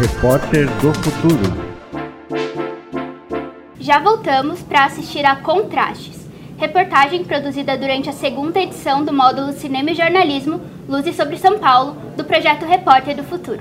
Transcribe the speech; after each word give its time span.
repórter 0.00 0.66
do 0.80 0.94
futuro. 0.94 1.42
Já 3.78 3.98
voltamos 3.98 4.62
para 4.62 4.86
assistir 4.86 5.26
a 5.26 5.36
Contrastes, 5.36 6.26
reportagem 6.56 7.22
produzida 7.22 7.76
durante 7.76 8.08
a 8.08 8.12
segunda 8.14 8.58
edição 8.58 9.04
do 9.04 9.12
módulo 9.12 9.52
Cinema 9.52 9.90
e 9.90 9.94
Jornalismo 9.94 10.58
Luzes 10.88 11.14
sobre 11.14 11.36
São 11.36 11.58
Paulo, 11.58 11.96
do 12.16 12.24
projeto 12.24 12.64
Repórter 12.64 13.14
do 13.14 13.22
Futuro. 13.22 13.60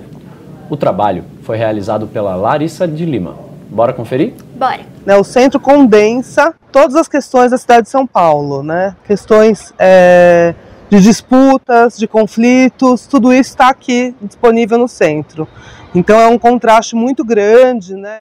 O 0.69 0.77
trabalho 0.77 1.25
foi 1.43 1.57
realizado 1.57 2.07
pela 2.07 2.37
Larissa 2.37 2.87
de 2.87 3.03
Lima. 3.03 3.35
Bora 3.69 3.91
conferir? 3.91 4.33
Bora! 4.55 4.83
Né, 5.05 5.17
o 5.17 5.25
centro 5.25 5.59
condensa 5.59 6.55
todas 6.71 6.95
as 6.95 7.09
questões 7.09 7.51
da 7.51 7.57
cidade 7.57 7.83
de 7.83 7.89
São 7.89 8.07
Paulo, 8.07 8.63
né? 8.63 8.95
questões 9.05 9.73
é, 9.77 10.55
de 10.89 10.99
disputas, 10.99 11.97
de 11.97 12.07
conflitos, 12.07 13.05
tudo 13.05 13.31
isso 13.31 13.51
está 13.51 13.69
aqui 13.69 14.15
disponível 14.21 14.77
no 14.77 14.87
centro. 14.87 15.47
Então 15.93 16.19
é 16.19 16.27
um 16.27 16.39
contraste 16.39 16.95
muito 16.95 17.23
grande, 17.23 17.95
né? 17.95 18.17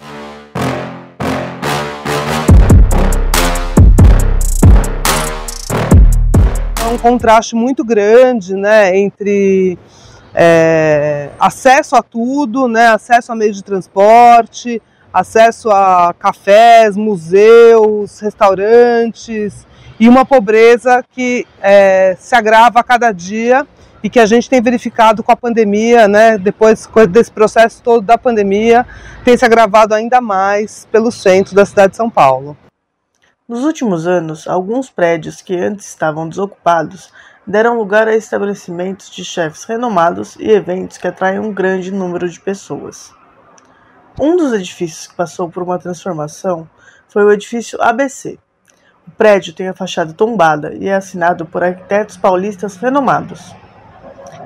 É 6.84 6.90
um 6.90 6.98
contraste 6.98 7.54
muito 7.54 7.84
grande, 7.84 8.54
né, 8.54 8.96
entre 8.96 9.78
é, 10.34 11.30
acesso 11.38 11.96
a 11.96 12.02
tudo, 12.02 12.66
né, 12.66 12.88
acesso 12.88 13.30
a 13.30 13.34
meios 13.34 13.56
de 13.56 13.64
transporte, 13.64 14.80
acesso 15.12 15.70
a 15.70 16.14
cafés, 16.18 16.96
museus, 16.96 18.20
restaurantes 18.20 19.66
e 19.98 20.08
uma 20.08 20.24
pobreza 20.24 21.04
que 21.10 21.46
é, 21.60 22.16
se 22.18 22.34
agrava 22.34 22.80
a 22.80 22.84
cada 22.84 23.12
dia 23.12 23.66
e 24.02 24.08
que 24.08 24.20
a 24.20 24.26
gente 24.26 24.48
tem 24.48 24.62
verificado 24.62 25.22
com 25.22 25.32
a 25.32 25.36
pandemia, 25.36 26.06
né, 26.06 26.38
depois 26.38 26.88
desse 27.10 27.32
processo 27.32 27.82
todo 27.82 28.04
da 28.04 28.16
pandemia, 28.16 28.86
tem 29.24 29.36
se 29.36 29.44
agravado 29.44 29.94
ainda 29.94 30.20
mais 30.20 30.86
pelo 30.92 31.10
centro 31.10 31.54
da 31.54 31.66
cidade 31.66 31.90
de 31.90 31.96
São 31.96 32.08
Paulo. 32.08 32.56
Nos 33.48 33.64
últimos 33.64 34.06
anos, 34.06 34.46
alguns 34.46 34.90
prédios 34.90 35.40
que 35.40 35.56
antes 35.56 35.88
estavam 35.88 36.28
desocupados 36.28 37.10
deram 37.46 37.78
lugar 37.78 38.06
a 38.06 38.14
estabelecimentos 38.14 39.10
de 39.10 39.24
chefes 39.24 39.64
renomados 39.64 40.36
e 40.36 40.50
eventos 40.50 40.98
que 40.98 41.08
atraem 41.08 41.38
um 41.38 41.52
grande 41.52 41.90
número 41.90 42.28
de 42.28 42.38
pessoas. 42.38 43.10
Um 44.20 44.36
dos 44.36 44.52
edifícios 44.52 45.06
que 45.06 45.14
passou 45.14 45.48
por 45.48 45.62
uma 45.62 45.78
transformação 45.78 46.68
foi 47.08 47.24
o 47.24 47.32
edifício 47.32 47.80
ABC. 47.80 48.38
O 49.08 49.10
prédio 49.16 49.54
tem 49.54 49.66
a 49.66 49.72
fachada 49.72 50.12
tombada 50.12 50.74
e 50.74 50.86
é 50.86 50.94
assinado 50.94 51.46
por 51.46 51.64
arquitetos 51.64 52.18
paulistas 52.18 52.76
renomados. 52.76 53.56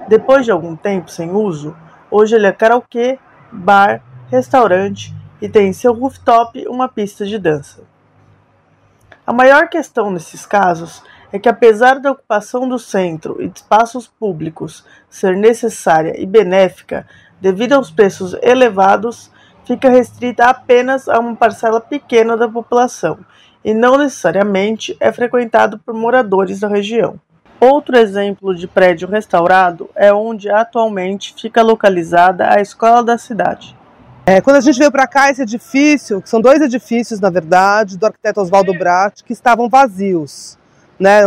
Depois 0.07 0.45
de 0.45 0.53
algum 0.53 0.77
tempo 0.77 1.11
sem 1.11 1.33
uso, 1.33 1.77
hoje 2.09 2.37
ele 2.37 2.47
é 2.47 2.53
karaokê, 2.53 3.19
bar, 3.51 4.01
restaurante 4.31 5.13
e 5.41 5.49
tem 5.49 5.67
em 5.67 5.73
seu 5.73 5.93
rooftop 5.93 6.65
uma 6.69 6.89
pista 6.89 7.27
de 7.27 7.41
dança. 7.41 7.83
A 9.27 9.33
maior 9.33 9.69
questão 9.69 10.13
nesses 10.13 10.47
casos 10.47 11.03
é 11.33 11.41
que, 11.41 11.49
apesar 11.49 11.99
da 11.99 12.13
ocupação 12.13 12.69
do 12.69 12.79
centro 12.79 13.43
e 13.43 13.49
de 13.49 13.59
espaços 13.59 14.07
públicos 14.07 14.87
ser 15.11 15.37
necessária 15.37 16.15
e 16.17 16.25
benéfica 16.25 17.05
devido 17.41 17.73
aos 17.73 17.91
preços 17.91 18.33
elevados, 18.41 19.29
fica 19.65 19.91
restrita 19.91 20.45
apenas 20.45 21.09
a 21.09 21.19
uma 21.19 21.35
parcela 21.35 21.81
pequena 21.81 22.37
da 22.37 22.49
população 22.49 23.19
e 23.65 23.73
não 23.73 23.97
necessariamente 23.97 24.97
é 24.99 25.13
frequentado 25.13 25.79
por 25.79 25.95
moradores 25.95 26.61
da 26.61 26.69
região. 26.69 27.21
Outro 27.61 27.97
exemplo 27.97 28.55
de 28.55 28.67
prédio 28.67 29.09
restaurado 29.09 29.89
é 29.95 30.13
onde 30.13 30.51
atualmente 30.51 31.35
fica 31.41 31.63
localizada 31.63 32.53
a 32.53 32.61
escola 32.61 33.05
da 33.05 33.17
cidade. 33.17 33.77
É, 34.27 34.41
quando 34.41 34.57
a 34.57 34.61
gente 34.61 34.79
veio 34.79 34.91
para 34.91 35.07
cá, 35.07 35.31
esse 35.31 35.43
edifício, 35.43 36.21
que 36.21 36.29
são 36.29 36.41
dois 36.41 36.61
edifícios, 36.61 37.21
na 37.21 37.31
verdade, 37.31 37.97
do 37.97 38.07
arquiteto 38.07 38.41
Oswaldo 38.41 38.73
Brat, 38.73 39.23
que 39.23 39.33
estavam 39.33 39.69
vazios. 39.69 40.59
Né? 40.99 41.23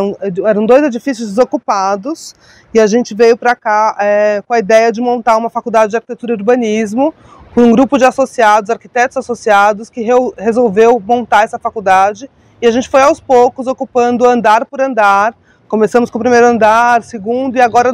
Eram 0.46 0.66
dois 0.66 0.84
edifícios 0.84 1.30
desocupados 1.30 2.34
e 2.74 2.80
a 2.80 2.88
gente 2.88 3.14
veio 3.14 3.38
para 3.38 3.56
cá 3.56 3.98
é, 4.00 4.42
com 4.48 4.54
a 4.54 4.60
ideia 4.60 4.92
de 4.92 5.02
montar 5.02 5.36
uma 5.36 5.50
faculdade 5.50 5.92
de 5.92 5.98
arquitetura 5.98 6.34
e 6.34 6.36
urbanismo 6.36 7.14
com 7.56 7.62
um 7.62 7.72
grupo 7.72 7.98
de 7.98 8.06
associados, 8.06 8.70
arquitetos 8.70 9.18
associados, 9.18 9.90
que 9.90 10.02
re 10.02 10.14
resolveu 10.38 11.02
montar 11.04 11.46
essa 11.46 11.58
faculdade 11.58 12.30
e 12.62 12.68
a 12.68 12.72
gente 12.72 12.88
foi 12.88 13.02
aos 13.02 13.20
poucos 13.20 13.66
ocupando 13.66 14.28
andar 14.28 14.66
por 14.66 14.80
andar 14.80 15.34
Começamos 15.68 16.12
com 16.12 16.20
o 16.20 16.22
primeiro 16.22 16.46
andar, 16.46 17.02
segundo, 17.02 17.58
e 17.58 17.62
agora, 17.62 17.92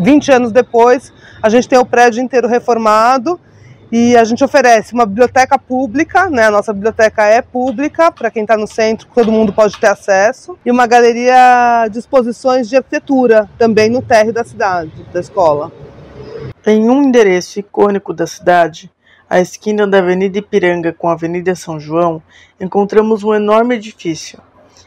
20 0.00 0.32
anos 0.32 0.52
depois, 0.52 1.12
a 1.42 1.48
gente 1.48 1.68
tem 1.68 1.76
o 1.76 1.84
prédio 1.84 2.22
inteiro 2.22 2.46
reformado 2.46 3.40
e 3.90 4.16
a 4.16 4.22
gente 4.22 4.42
oferece 4.44 4.94
uma 4.94 5.04
biblioteca 5.04 5.58
pública, 5.58 6.30
né? 6.30 6.46
A 6.46 6.50
nossa 6.50 6.72
biblioteca 6.72 7.26
é 7.26 7.42
pública, 7.42 8.12
para 8.12 8.30
quem 8.30 8.42
está 8.42 8.56
no 8.56 8.68
centro, 8.68 9.08
todo 9.12 9.32
mundo 9.32 9.52
pode 9.52 9.78
ter 9.78 9.88
acesso, 9.88 10.56
e 10.64 10.70
uma 10.70 10.86
galeria 10.86 11.88
de 11.90 11.98
exposições 11.98 12.68
de 12.68 12.76
arquitetura 12.76 13.50
também 13.58 13.90
no 13.90 14.00
térreo 14.00 14.32
da 14.32 14.44
cidade, 14.44 15.04
da 15.12 15.18
escola. 15.18 15.72
Em 16.64 16.88
um 16.88 17.02
endereço 17.02 17.58
icônico 17.58 18.14
da 18.14 18.24
cidade, 18.24 18.88
à 19.28 19.40
esquina 19.40 19.84
da 19.84 19.98
Avenida 19.98 20.38
Ipiranga 20.38 20.92
com 20.92 21.08
a 21.08 21.14
Avenida 21.14 21.56
São 21.56 21.80
João, 21.80 22.22
encontramos 22.60 23.24
um 23.24 23.34
enorme 23.34 23.74
edifício 23.74 24.40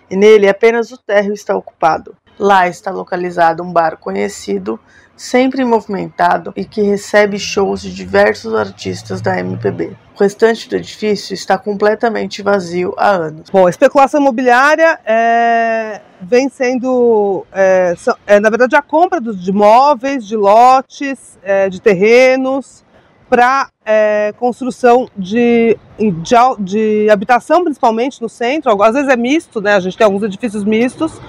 e 0.10 0.16
nele 0.16 0.48
apenas 0.48 0.92
o 0.94 0.98
térreo 0.98 1.34
está 1.34 1.54
ocupado. 1.54 2.16
Lá 2.40 2.70
está 2.70 2.92
localizado 2.92 3.62
um 3.62 3.74
bar 3.74 3.98
conhecido, 3.98 4.80
sempre 5.18 5.66
movimentado 5.66 6.54
e 6.56 6.64
que 6.64 6.82
recebe 6.82 7.38
shows 7.38 7.82
de 7.82 7.94
diversos 7.94 8.54
artistas 8.54 9.20
da 9.20 9.38
MPB. 9.38 9.98
O 10.16 10.24
restante 10.24 10.70
do 10.70 10.78
edifício 10.78 11.34
está 11.34 11.58
completamente 11.58 12.42
vazio 12.42 12.94
há 12.98 13.10
anos. 13.10 13.50
Bom, 13.50 13.68
a 13.68 13.70
especulação 13.70 14.22
imobiliária 14.22 14.98
é, 15.06 16.02
vem 16.22 16.50
sendo, 16.50 17.46
é, 17.52 17.94
é, 18.26 18.40
na 18.40 18.50
verdade, 18.50 18.76
a 18.76 18.82
compra 18.82 19.20
de 19.20 19.50
imóveis, 19.50 20.26
de 20.26 20.36
lotes, 20.36 21.38
é, 21.44 21.70
de 21.70 21.82
terrenos 21.82 22.84
para 23.30 23.70
é, 23.84 24.34
construção 24.38 25.10
de, 25.18 25.78
de, 25.98 26.36
de, 26.60 27.10
habitação, 27.10 27.64
principalmente 27.64 28.22
no 28.22 28.30
centro. 28.30 28.82
Às 28.82 28.94
vezes 28.94 29.10
é 29.10 29.18
misto, 29.18 29.60
né? 29.62 29.76
A 29.76 29.80
gente 29.80 29.98
tem 29.98 30.06
alguns 30.06 30.24
edifícios 30.24 30.64
mistos, 30.64 31.20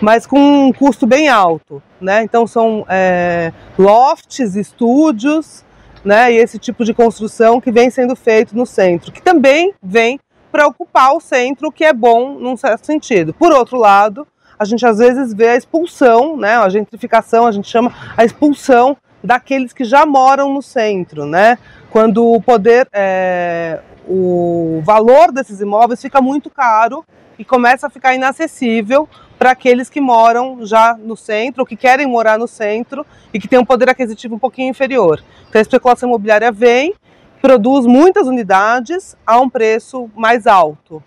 mas 0.00 0.26
com 0.26 0.38
um 0.38 0.72
custo 0.72 1.06
bem 1.06 1.28
alto, 1.28 1.82
né? 2.00 2.22
Então 2.22 2.46
são 2.46 2.84
é, 2.88 3.52
lofts, 3.78 4.54
estúdios, 4.54 5.64
né? 6.04 6.32
E 6.32 6.36
esse 6.36 6.58
tipo 6.58 6.84
de 6.84 6.92
construção 6.92 7.60
que 7.60 7.72
vem 7.72 7.90
sendo 7.90 8.14
feito 8.14 8.56
no 8.56 8.66
centro, 8.66 9.10
que 9.10 9.22
também 9.22 9.74
vem 9.82 10.20
para 10.50 10.66
ocupar 10.66 11.12
o 11.14 11.20
centro, 11.20 11.68
o 11.68 11.72
que 11.72 11.84
é 11.84 11.92
bom 11.92 12.38
num 12.38 12.56
certo 12.56 12.86
sentido. 12.86 13.32
Por 13.34 13.52
outro 13.52 13.78
lado, 13.78 14.26
a 14.58 14.64
gente 14.64 14.84
às 14.84 14.98
vezes 14.98 15.32
vê 15.32 15.48
a 15.48 15.56
expulsão, 15.56 16.36
né? 16.36 16.56
A 16.56 16.68
gentrificação, 16.68 17.46
a 17.46 17.52
gente 17.52 17.68
chama 17.68 17.92
a 18.16 18.24
expulsão 18.24 18.96
daqueles 19.22 19.72
que 19.72 19.84
já 19.84 20.04
moram 20.04 20.52
no 20.52 20.62
centro, 20.62 21.24
né? 21.24 21.58
Quando 21.90 22.24
o 22.26 22.40
poder, 22.42 22.88
é, 22.92 23.80
o 24.06 24.80
valor 24.84 25.32
desses 25.32 25.60
imóveis 25.60 26.00
fica 26.00 26.20
muito 26.20 26.50
caro 26.50 27.04
e 27.38 27.44
começa 27.44 27.86
a 27.86 27.90
ficar 27.90 28.14
inacessível 28.14 29.08
para 29.38 29.52
aqueles 29.52 29.88
que 29.88 29.98
moram 29.98 30.66
já 30.66 30.94
no 30.98 31.16
centro, 31.16 31.62
ou 31.62 31.66
que 31.66 31.74
querem 31.74 32.06
morar 32.06 32.38
no 32.38 32.46
centro 32.46 33.06
e 33.32 33.40
que 33.40 33.48
têm 33.48 33.58
um 33.58 33.64
poder 33.64 33.88
aquisitivo 33.88 34.34
um 34.34 34.38
pouquinho 34.38 34.68
inferior. 34.68 35.22
Então 35.48 35.58
a 35.58 35.62
especulação 35.62 36.10
imobiliária 36.10 36.52
vem, 36.52 36.94
produz 37.40 37.86
muitas 37.86 38.26
unidades 38.26 39.16
a 39.26 39.40
um 39.40 39.48
preço 39.48 40.10
mais 40.14 40.46
alto. 40.46 41.02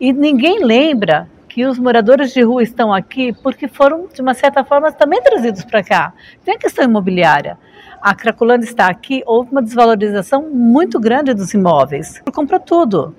E 0.00 0.12
ninguém 0.12 0.64
lembra 0.64 1.28
que 1.48 1.64
os 1.64 1.78
moradores 1.78 2.32
de 2.32 2.42
rua 2.42 2.62
estão 2.62 2.92
aqui 2.92 3.32
porque 3.32 3.68
foram, 3.68 4.08
de 4.12 4.20
uma 4.20 4.34
certa 4.34 4.64
forma, 4.64 4.90
também 4.90 5.22
trazidos 5.22 5.64
para 5.64 5.84
cá. 5.84 6.12
Tem 6.44 6.54
a 6.54 6.58
questão 6.58 6.84
imobiliária. 6.84 7.56
A 8.02 8.14
Cracolândia 8.14 8.66
está 8.66 8.88
aqui, 8.88 9.22
houve 9.24 9.52
uma 9.52 9.62
desvalorização 9.62 10.50
muito 10.50 10.98
grande 10.98 11.32
dos 11.32 11.54
imóveis. 11.54 12.20
Comprou 12.32 12.60
tudo. 12.60 13.14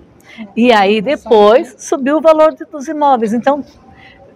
E 0.56 0.72
aí 0.72 1.02
depois 1.02 1.76
subiu 1.78 2.18
o 2.18 2.22
valor 2.22 2.54
dos 2.54 2.88
imóveis. 2.88 3.34
Então, 3.34 3.64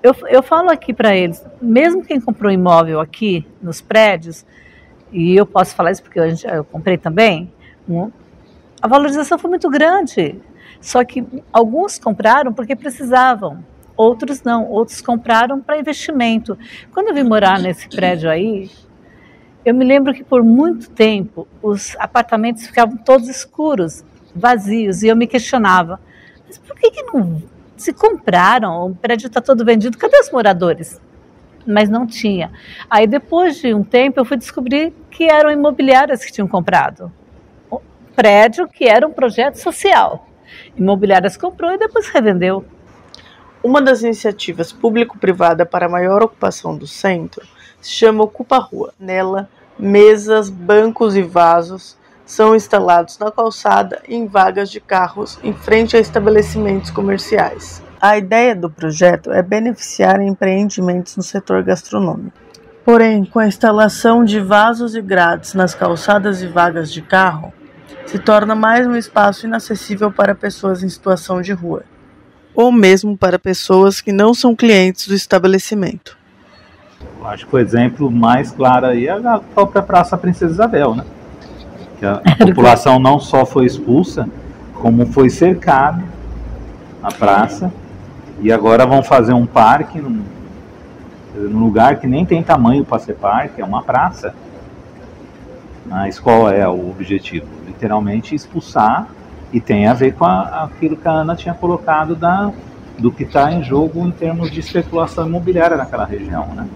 eu, 0.01 0.15
eu 0.29 0.41
falo 0.41 0.69
aqui 0.69 0.93
para 0.93 1.15
eles, 1.15 1.45
mesmo 1.61 2.03
quem 2.03 2.21
comprou 2.21 2.49
imóvel 2.49 3.01
aqui 3.01 3.45
nos 3.61 3.81
prédios, 3.81 4.45
e 5.11 5.35
eu 5.35 5.45
posso 5.45 5.75
falar 5.75 5.91
isso 5.91 6.01
porque 6.01 6.19
eu, 6.19 6.25
eu 6.53 6.63
comprei 6.63 6.97
também, 6.97 7.51
a 8.81 8.87
valorização 8.87 9.37
foi 9.37 9.49
muito 9.49 9.69
grande. 9.69 10.39
Só 10.81 11.03
que 11.03 11.25
alguns 11.51 11.99
compraram 11.99 12.53
porque 12.53 12.75
precisavam 12.75 13.63
outros 13.99 14.41
não, 14.43 14.65
outros 14.69 15.01
compraram 15.01 15.59
para 15.59 15.77
investimento. 15.77 16.57
Quando 16.93 17.09
eu 17.09 17.13
vim 17.13 17.23
morar 17.23 17.59
nesse 17.59 17.89
prédio 17.89 18.29
aí, 18.29 18.69
eu 19.65 19.75
me 19.75 19.83
lembro 19.83 20.13
que 20.13 20.23
por 20.23 20.41
muito 20.41 20.89
tempo 20.89 21.45
os 21.61 21.97
apartamentos 21.99 22.65
ficavam 22.65 22.95
todos 22.95 23.27
escuros, 23.27 24.05
vazios, 24.33 25.03
e 25.03 25.07
eu 25.07 25.17
me 25.17 25.27
questionava, 25.27 25.99
mas 26.47 26.57
por 26.57 26.77
que, 26.77 26.91
que 26.91 27.03
não 27.03 27.43
se 27.75 27.91
compraram? 27.91 28.87
O 28.87 28.95
prédio 28.95 29.27
está 29.27 29.41
todo 29.41 29.65
vendido, 29.65 29.97
cadê 29.97 30.17
os 30.17 30.31
moradores? 30.31 31.01
Mas 31.67 31.89
não 31.89 32.07
tinha. 32.07 32.51
Aí 32.89 33.05
depois 33.05 33.57
de 33.57 33.73
um 33.73 33.83
tempo 33.83 34.17
eu 34.17 34.23
fui 34.23 34.37
descobrir 34.37 34.93
que 35.11 35.25
eram 35.25 35.51
imobiliárias 35.51 36.23
que 36.23 36.31
tinham 36.31 36.47
comprado. 36.47 37.11
Prédio 38.19 38.67
que 38.67 38.83
era 38.83 39.07
um 39.07 39.13
projeto 39.13 39.55
social. 39.55 40.27
Imobiliárias 40.75 41.37
comprou 41.37 41.71
e 41.71 41.77
depois 41.77 42.09
revendeu. 42.09 42.65
Uma 43.63 43.81
das 43.81 44.01
iniciativas 44.03 44.73
público-privada 44.73 45.65
para 45.65 45.87
maior 45.87 46.21
ocupação 46.21 46.75
do 46.75 46.85
centro 46.85 47.47
se 47.79 47.91
chama 47.91 48.25
Ocupa 48.25 48.57
Rua. 48.57 48.93
Nela, 48.99 49.49
mesas, 49.77 50.49
bancos 50.49 51.15
e 51.15 51.21
vasos 51.21 51.97
são 52.25 52.53
instalados 52.53 53.17
na 53.19 53.31
calçada 53.31 54.01
e 54.05 54.15
em 54.15 54.27
vagas 54.27 54.69
de 54.69 54.81
carros 54.81 55.39
em 55.41 55.53
frente 55.53 55.95
a 55.95 55.99
estabelecimentos 56.01 56.91
comerciais. 56.91 57.81
A 58.01 58.17
ideia 58.17 58.53
do 58.53 58.69
projeto 58.69 59.31
é 59.31 59.41
beneficiar 59.41 60.19
empreendimentos 60.19 61.15
no 61.15 61.23
setor 61.23 61.63
gastronômico. 61.63 62.37
Porém, 62.83 63.23
com 63.23 63.39
a 63.39 63.47
instalação 63.47 64.25
de 64.25 64.41
vasos 64.41 64.93
e 64.93 65.01
grades 65.01 65.53
nas 65.53 65.73
calçadas 65.73 66.41
e 66.41 66.47
vagas 66.47 66.91
de 66.91 67.01
carro, 67.01 67.53
se 68.05 68.17
torna 68.17 68.55
mais 68.55 68.87
um 68.87 68.95
espaço 68.95 69.45
inacessível 69.45 70.11
para 70.11 70.33
pessoas 70.33 70.83
em 70.83 70.89
situação 70.89 71.41
de 71.41 71.53
rua, 71.53 71.83
ou 72.55 72.71
mesmo 72.71 73.17
para 73.17 73.37
pessoas 73.37 74.01
que 74.01 74.11
não 74.11 74.33
são 74.33 74.55
clientes 74.55 75.07
do 75.07 75.13
estabelecimento. 75.13 76.17
Acho 77.23 77.45
que 77.45 77.55
o 77.55 77.59
exemplo 77.59 78.09
mais 78.09 78.51
claro 78.51 78.87
aí 78.87 79.07
é 79.07 79.11
a 79.11 79.39
própria 79.39 79.81
Praça 79.81 80.17
Princesa 80.17 80.53
Isabel, 80.53 80.95
né? 80.95 81.05
Que 81.99 82.05
a, 82.05 82.21
a 82.23 82.35
população 82.45 82.97
não 82.97 83.19
só 83.19 83.45
foi 83.45 83.65
expulsa, 83.65 84.27
como 84.73 85.05
foi 85.05 85.29
cercada 85.29 86.03
a 87.03 87.11
praça, 87.11 87.71
e 88.41 88.51
agora 88.51 88.85
vão 88.85 89.03
fazer 89.03 89.33
um 89.33 89.45
parque 89.45 89.99
num, 89.99 90.23
num 91.35 91.59
lugar 91.59 91.99
que 91.99 92.07
nem 92.07 92.25
tem 92.25 92.41
tamanho 92.41 92.85
para 92.85 92.99
ser 92.99 93.15
parque, 93.15 93.61
é 93.61 93.65
uma 93.65 93.83
praça. 93.83 94.33
Mas 95.89 96.19
qual 96.19 96.49
é 96.49 96.67
o 96.67 96.91
objetivo? 96.91 97.47
Literalmente 97.65 98.35
expulsar 98.35 99.07
e 99.51 99.59
tem 99.59 99.87
a 99.87 99.93
ver 99.93 100.13
com 100.13 100.23
a, 100.23 100.63
aquilo 100.65 100.95
que 100.95 101.07
a 101.07 101.11
Ana 101.11 101.35
tinha 101.35 101.53
colocado 101.55 102.15
da, 102.15 102.51
do 102.99 103.11
que 103.11 103.23
está 103.23 103.51
em 103.51 103.63
jogo 103.63 104.05
em 104.05 104.11
termos 104.11 104.51
de 104.51 104.59
especulação 104.59 105.25
imobiliária 105.27 105.75
naquela 105.75 106.05
região. 106.05 106.45
Né? 106.53 106.67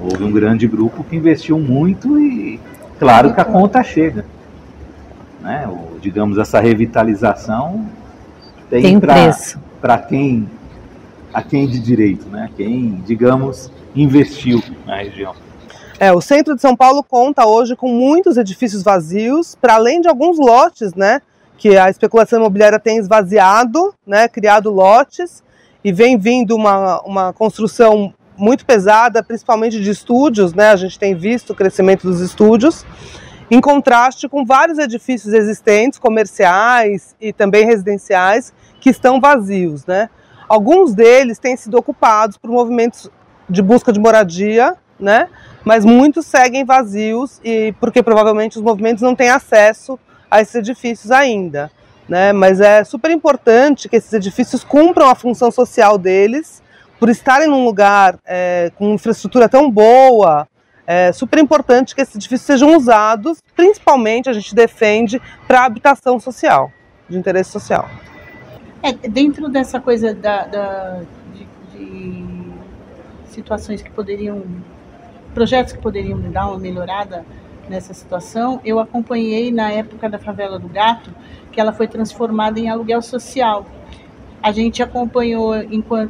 Houve 0.00 0.24
um 0.24 0.32
grande 0.32 0.66
grupo 0.66 1.04
que 1.04 1.14
investiu 1.14 1.58
muito 1.58 2.18
e 2.18 2.58
claro 2.98 3.34
que 3.34 3.40
a 3.40 3.44
conta 3.44 3.82
chega. 3.84 4.24
Né? 5.42 5.68
Digamos, 6.00 6.38
essa 6.38 6.58
revitalização 6.58 7.86
tem, 8.70 8.82
Tem 8.82 8.98
preço. 9.00 9.60
para 9.80 9.98
quem 9.98 10.48
a 11.36 11.42
quem 11.42 11.66
de 11.66 11.78
direito, 11.78 12.26
né? 12.30 12.48
Quem, 12.56 13.02
digamos, 13.06 13.70
investiu 13.94 14.62
na 14.86 14.96
região. 14.96 15.34
É, 15.98 16.12
o 16.12 16.20
centro 16.20 16.54
de 16.54 16.60
São 16.60 16.76
Paulo 16.76 17.02
conta 17.02 17.46
hoje 17.46 17.74
com 17.74 17.88
muitos 17.88 18.36
edifícios 18.36 18.82
vazios, 18.82 19.54
para 19.54 19.74
além 19.74 20.00
de 20.02 20.08
alguns 20.08 20.38
lotes, 20.38 20.94
né, 20.94 21.22
que 21.56 21.76
a 21.76 21.88
especulação 21.88 22.38
imobiliária 22.38 22.78
tem 22.78 22.98
esvaziado, 22.98 23.94
né, 24.06 24.28
criado 24.28 24.70
lotes, 24.70 25.42
e 25.82 25.90
vem 25.90 26.18
vindo 26.18 26.54
uma, 26.54 27.00
uma 27.00 27.32
construção 27.32 28.12
muito 28.36 28.66
pesada, 28.66 29.22
principalmente 29.22 29.80
de 29.80 29.88
estúdios, 29.88 30.52
né, 30.52 30.68
a 30.68 30.76
gente 30.76 30.98
tem 30.98 31.14
visto 31.14 31.54
o 31.54 31.56
crescimento 31.56 32.06
dos 32.06 32.20
estúdios, 32.20 32.84
em 33.50 33.60
contraste 33.60 34.28
com 34.28 34.44
vários 34.44 34.78
edifícios 34.78 35.32
existentes, 35.32 35.98
comerciais 35.98 37.16
e 37.18 37.32
também 37.32 37.64
residenciais, 37.64 38.52
que 38.82 38.90
estão 38.90 39.18
vazios, 39.18 39.86
né. 39.86 40.10
Alguns 40.46 40.94
deles 40.94 41.38
têm 41.38 41.56
sido 41.56 41.78
ocupados 41.78 42.36
por 42.36 42.50
movimentos 42.50 43.10
de 43.48 43.62
busca 43.62 43.90
de 43.90 43.98
moradia, 43.98 44.76
né? 44.98 45.28
Mas 45.66 45.84
muitos 45.84 46.26
seguem 46.26 46.64
vazios 46.64 47.40
e 47.42 47.74
porque 47.80 48.00
provavelmente 48.00 48.56
os 48.56 48.62
movimentos 48.62 49.02
não 49.02 49.16
têm 49.16 49.30
acesso 49.30 49.98
a 50.30 50.40
esses 50.40 50.54
edifícios 50.54 51.10
ainda, 51.10 51.72
né? 52.08 52.32
Mas 52.32 52.60
é 52.60 52.84
super 52.84 53.10
importante 53.10 53.88
que 53.88 53.96
esses 53.96 54.12
edifícios 54.12 54.62
cumpram 54.62 55.10
a 55.10 55.16
função 55.16 55.50
social 55.50 55.98
deles, 55.98 56.62
por 57.00 57.08
estarem 57.08 57.48
num 57.48 57.64
lugar 57.64 58.16
é, 58.24 58.70
com 58.76 58.94
infraestrutura 58.94 59.48
tão 59.48 59.68
boa. 59.68 60.46
É 60.86 61.10
super 61.10 61.40
importante 61.40 61.96
que 61.96 62.00
esses 62.00 62.14
edifícios 62.14 62.46
sejam 62.46 62.76
usados, 62.76 63.42
principalmente 63.56 64.30
a 64.30 64.32
gente 64.32 64.54
defende 64.54 65.20
para 65.48 65.64
habitação 65.64 66.20
social, 66.20 66.70
de 67.08 67.18
interesse 67.18 67.50
social. 67.50 67.90
É, 68.84 68.92
dentro 68.92 69.48
dessa 69.48 69.80
coisa 69.80 70.14
da, 70.14 70.46
da 70.46 71.00
de, 71.34 71.48
de, 71.76 72.52
situações 73.30 73.82
que 73.82 73.90
poderiam, 73.90 74.44
projetos 75.34 75.72
que 75.72 75.78
poderiam 75.78 76.18
dar 76.20 76.48
uma 76.48 76.58
melhorada 76.58 77.24
nessa 77.68 77.92
situação, 77.92 78.60
eu 78.64 78.78
acompanhei 78.78 79.50
na 79.50 79.70
época 79.70 80.08
da 80.08 80.18
favela 80.18 80.58
do 80.58 80.68
Gato, 80.68 81.10
que 81.50 81.60
ela 81.60 81.72
foi 81.72 81.88
transformada 81.88 82.60
em 82.60 82.68
aluguel 82.68 83.02
social. 83.02 83.66
A 84.42 84.52
gente 84.52 84.82
acompanhou 84.82 85.54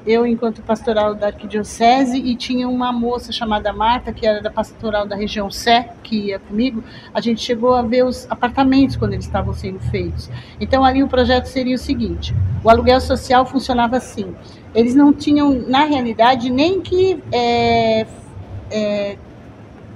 eu 0.07 0.27
enquanto 0.27 0.61
pastoral 0.61 1.15
da 1.15 1.29
arquidiocese 1.29 2.19
e 2.19 2.35
tinha 2.35 2.69
uma 2.69 2.93
moça 2.93 3.33
chamada 3.33 3.73
Marta 3.73 4.13
que 4.13 4.27
era 4.27 4.43
da 4.43 4.51
pastoral 4.51 5.07
da 5.07 5.17
região 5.17 5.51
Sé 5.51 5.91
que 6.03 6.27
ia 6.27 6.39
comigo. 6.39 6.85
A 7.15 7.21
gente 7.21 7.41
chegou 7.41 7.75
a 7.75 7.81
ver 7.81 8.05
os 8.05 8.27
apartamentos 8.29 8.97
quando 8.97 9.15
eles 9.15 9.25
estavam 9.25 9.55
sendo 9.55 9.79
feitos. 9.79 10.29
Então 10.61 10.85
ali 10.85 11.03
o 11.03 11.09
projeto 11.09 11.47
seria 11.47 11.77
o 11.77 11.79
seguinte 11.79 12.35
o 12.67 12.69
aluguel 12.69 13.01
social 13.01 13.47
funcionava 13.47 13.97
assim. 13.97 14.35
Eles 14.75 14.93
não 14.93 15.13
tinham 15.13 15.53
na 15.69 15.85
realidade 15.85 16.51
nem 16.51 16.81
que 16.81 17.23
é, 17.31 18.05
é, 18.71 19.17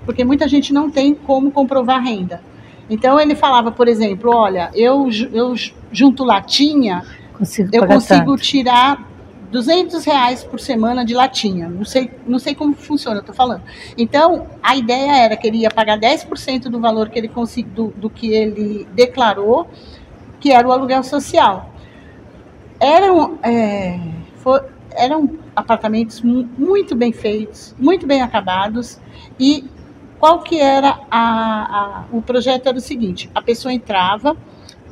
porque 0.05 0.25
muita 0.25 0.49
gente 0.49 0.73
não 0.73 0.91
tem 0.91 1.15
como 1.15 1.51
comprovar 1.51 2.03
renda 2.03 2.43
então 2.89 3.21
ele 3.21 3.35
falava 3.35 3.71
por 3.71 3.89
exemplo 3.89 4.35
olha 4.35 4.71
eu 4.75 5.09
eu 5.33 5.55
junto 5.93 6.25
latinha 6.25 7.05
Consigo 7.33 7.71
eu 7.73 7.87
consigo 7.87 8.33
tanto. 8.33 8.43
tirar 8.43 9.11
200 9.51 10.05
reais 10.05 10.45
por 10.45 10.61
semana 10.61 11.05
de 11.05 11.13
latinha. 11.13 11.69
Não 11.69 11.85
sei, 11.85 12.11
não 12.27 12.39
sei 12.39 12.55
como 12.55 12.75
funciona, 12.75 13.19
eu 13.19 13.25
tô 13.25 13.33
falando. 13.33 13.63
Então, 13.99 14.47
a 14.63 14.77
ideia 14.77 15.25
era 15.25 15.37
que 15.37 15.47
ele 15.47 15.59
ia 15.59 15.71
pagar 15.71 15.99
10% 15.99 16.65
do 16.65 16.81
valor 16.81 17.09
que 17.09 17.19
ele 17.19 17.29
consegui, 17.29 17.69
do, 17.69 17.89
do 17.89 18.09
que 18.09 18.33
ele 18.33 18.87
declarou, 18.95 19.69
que 20.39 20.53
era 20.53 20.67
o 20.67 20.73
aluguel 20.73 21.03
social. 21.03 21.75
Eram, 22.79 23.39
é, 23.43 23.99
for, 24.37 24.70
eram 24.93 25.39
apartamentos 25.55 26.21
muito 26.23 26.95
bem 26.95 27.13
feitos, 27.13 27.75
muito 27.79 28.07
bem 28.07 28.23
acabados, 28.23 29.01
e 29.39 29.65
qual 30.19 30.41
que 30.43 30.61
era 30.61 31.01
a, 31.11 31.21
a, 31.21 32.05
o 32.13 32.21
projeto 32.21 32.69
era 32.69 32.77
o 32.77 32.81
seguinte, 32.81 33.31
a 33.35 33.41
pessoa 33.41 33.73
entrava 33.73 34.37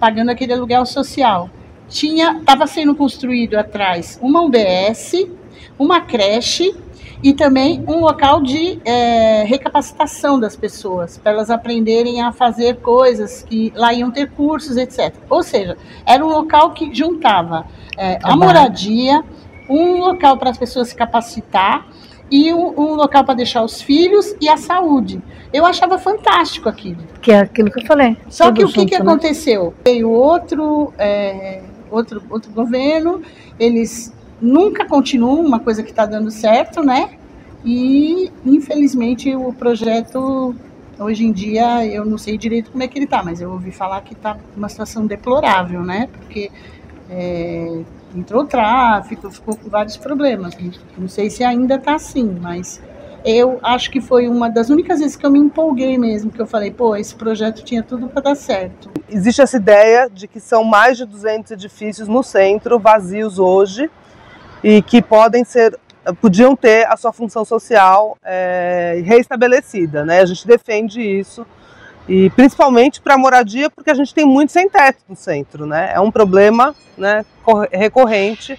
pagando 0.00 0.30
aquele 0.30 0.52
aluguel 0.52 0.86
social, 0.86 1.50
tinha 1.88 2.38
estava 2.38 2.66
sendo 2.66 2.94
construído 2.94 3.56
atrás 3.56 4.18
uma 4.22 4.42
UBS, 4.42 5.26
uma 5.78 6.00
creche 6.00 6.74
e 7.22 7.32
também 7.32 7.84
um 7.86 8.00
local 8.00 8.40
de 8.40 8.80
é, 8.84 9.42
recapacitação 9.44 10.38
das 10.38 10.54
pessoas, 10.54 11.18
para 11.18 11.32
elas 11.32 11.50
aprenderem 11.50 12.22
a 12.22 12.32
fazer 12.32 12.76
coisas 12.76 13.42
que 13.42 13.72
lá 13.74 13.92
iam 13.92 14.10
ter 14.10 14.30
cursos, 14.30 14.76
etc. 14.76 15.14
Ou 15.28 15.42
seja, 15.42 15.76
era 16.06 16.24
um 16.24 16.28
local 16.28 16.72
que 16.72 16.94
juntava 16.94 17.66
é, 17.96 18.18
a 18.22 18.36
moradia, 18.36 19.24
um 19.68 19.98
local 19.98 20.36
para 20.38 20.50
as 20.50 20.58
pessoas 20.58 20.88
se 20.88 20.94
capacitar 20.94 21.86
e 22.30 22.52
um, 22.52 22.78
um 22.78 22.94
local 22.94 23.24
para 23.24 23.34
deixar 23.34 23.62
os 23.62 23.80
filhos 23.80 24.34
e 24.40 24.48
a 24.48 24.56
saúde. 24.56 25.20
Eu 25.52 25.64
achava 25.64 25.98
fantástico 25.98 26.68
aquilo. 26.68 26.98
Que 27.22 27.32
é 27.32 27.40
aquilo 27.40 27.70
que 27.70 27.80
eu 27.80 27.86
falei. 27.86 28.16
Só 28.28 28.52
que 28.52 28.64
o 28.64 28.68
que, 28.68 28.84
que 28.84 28.94
né? 28.94 29.00
aconteceu? 29.00 29.72
Veio 29.84 30.10
outro. 30.10 30.92
É, 30.98 31.62
outro, 31.90 32.22
outro 32.30 32.50
governo, 32.52 33.22
eles 33.58 34.12
nunca 34.40 34.86
continuam 34.86 35.44
uma 35.44 35.58
coisa 35.58 35.82
que 35.82 35.90
está 35.90 36.06
dando 36.06 36.30
certo, 36.30 36.82
né? 36.82 37.10
E 37.64 38.30
infelizmente 38.46 39.34
o 39.34 39.52
projeto 39.52 40.54
hoje 40.98 41.24
em 41.24 41.32
dia 41.32 41.84
eu 41.86 42.04
não 42.04 42.18
sei 42.18 42.38
direito 42.38 42.70
como 42.70 42.82
é 42.82 42.88
que 42.88 42.98
ele 42.98 43.04
está, 43.04 43.22
mas 43.22 43.40
eu 43.40 43.50
ouvi 43.50 43.72
falar 43.72 44.00
que 44.02 44.14
está 44.14 44.36
uma 44.56 44.68
situação 44.68 45.06
deplorável, 45.06 45.82
né? 45.82 46.08
Porque 46.12 46.50
é, 47.10 47.82
entrou 48.14 48.44
tráfico, 48.44 49.30
ficou 49.30 49.56
com 49.56 49.68
vários 49.68 49.96
problemas. 49.96 50.56
Não 50.96 51.08
sei 51.08 51.30
se 51.30 51.44
ainda 51.44 51.76
está 51.76 51.94
assim, 51.94 52.38
mas 52.40 52.80
eu 53.24 53.58
acho 53.62 53.90
que 53.90 54.00
foi 54.00 54.28
uma 54.28 54.48
das 54.48 54.70
únicas 54.70 55.00
vezes 55.00 55.16
que 55.16 55.26
eu 55.26 55.30
me 55.30 55.38
empolguei 55.38 55.98
mesmo, 55.98 56.30
que 56.30 56.40
eu 56.40 56.46
falei, 56.46 56.70
pô, 56.70 56.94
esse 56.96 57.14
projeto 57.14 57.64
tinha 57.64 57.82
tudo 57.82 58.08
para 58.08 58.22
dar 58.22 58.34
certo. 58.34 58.90
Existe 59.08 59.42
essa 59.42 59.56
ideia 59.56 60.08
de 60.08 60.28
que 60.28 60.40
são 60.40 60.64
mais 60.64 60.96
de 60.96 61.04
200 61.04 61.52
edifícios 61.52 62.08
no 62.08 62.22
centro, 62.22 62.78
vazios 62.78 63.38
hoje, 63.38 63.90
e 64.62 64.82
que 64.82 65.02
podem 65.02 65.44
ser, 65.44 65.78
podiam 66.20 66.54
ter 66.54 66.86
a 66.86 66.96
sua 66.96 67.12
função 67.12 67.44
social 67.44 68.16
é, 68.24 69.02
reestabelecida, 69.04 70.04
né? 70.04 70.20
A 70.20 70.26
gente 70.26 70.46
defende 70.46 71.00
isso, 71.00 71.46
e 72.08 72.30
principalmente 72.30 73.00
para 73.00 73.18
moradia, 73.18 73.68
porque 73.68 73.90
a 73.90 73.94
gente 73.94 74.14
tem 74.14 74.24
muito 74.24 74.50
sem 74.50 74.68
teto 74.68 75.04
no 75.08 75.14
centro, 75.14 75.66
né? 75.66 75.92
É 75.92 76.00
um 76.00 76.10
problema 76.10 76.74
né, 76.96 77.24
recorrente 77.70 78.58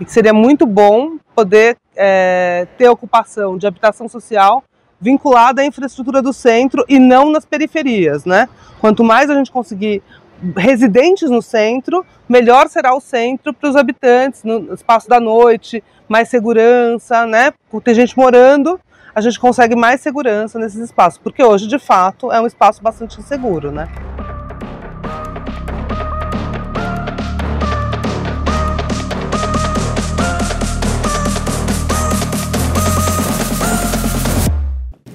e 0.00 0.04
que 0.04 0.10
seria 0.10 0.32
muito 0.32 0.66
bom 0.66 1.18
poder 1.34 1.76
é, 1.94 2.66
ter 2.78 2.88
ocupação 2.88 3.58
de 3.58 3.66
habitação 3.66 4.08
social 4.08 4.64
vinculada 4.98 5.60
à 5.60 5.66
infraestrutura 5.66 6.22
do 6.22 6.32
centro 6.32 6.84
e 6.88 6.98
não 6.98 7.30
nas 7.30 7.44
periferias, 7.44 8.24
né? 8.24 8.48
Quanto 8.80 9.04
mais 9.04 9.28
a 9.28 9.34
gente 9.34 9.50
conseguir 9.50 10.02
residentes 10.56 11.30
no 11.30 11.42
centro, 11.42 12.04
melhor 12.28 12.68
será 12.68 12.94
o 12.94 13.00
centro 13.00 13.52
para 13.52 13.68
os 13.68 13.76
habitantes, 13.76 14.42
no 14.42 14.72
espaço 14.72 15.08
da 15.08 15.20
noite, 15.20 15.84
mais 16.08 16.28
segurança, 16.28 17.26
né? 17.26 17.52
Por 17.70 17.82
ter 17.82 17.94
gente 17.94 18.16
morando, 18.16 18.80
a 19.16 19.20
gente 19.22 19.40
consegue 19.40 19.74
mais 19.74 20.02
segurança 20.02 20.58
nesses 20.58 20.78
espaços, 20.78 21.18
porque 21.18 21.42
hoje, 21.42 21.66
de 21.66 21.78
fato, 21.78 22.30
é 22.30 22.38
um 22.38 22.46
espaço 22.46 22.82
bastante 22.82 23.18
inseguro, 23.18 23.72
né? 23.72 23.88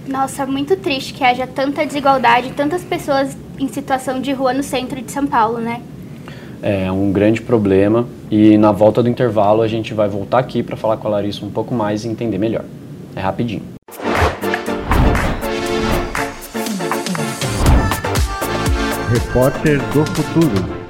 Nossa, 0.08 0.48
muito 0.48 0.76
triste 0.78 1.14
que 1.14 1.24
haja 1.24 1.46
tanta 1.46 1.86
desigualdade, 1.86 2.54
tantas 2.54 2.84
pessoas 2.84 3.38
em 3.60 3.68
situação 3.68 4.20
de 4.20 4.34
rua 4.34 4.52
no 4.52 4.64
centro 4.64 5.00
de 5.00 5.12
São 5.12 5.28
Paulo, 5.28 5.60
né? 5.60 5.80
É 6.64 6.92
um 6.92 7.12
grande 7.12 7.40
problema 7.40 8.08
e 8.32 8.58
na 8.58 8.72
volta 8.72 9.04
do 9.04 9.10
intervalo 9.10 9.62
a 9.62 9.68
gente 9.68 9.94
vai 9.94 10.10
voltar 10.10 10.40
aqui 10.40 10.64
para 10.64 10.76
falar 10.76 10.98
com 10.98 11.08
a 11.08 11.12
Larissa 11.12 11.46
um 11.46 11.52
pouco 11.52 11.76
mais 11.76 12.04
e 12.04 12.08
entender 12.08 12.40
melhor. 12.40 12.66
É 13.16 13.20
rapidinho. 13.20 13.81
Repórter 19.12 19.78
do 19.94 20.06
Futuro. 20.06 20.81